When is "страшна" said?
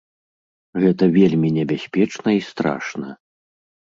2.49-3.09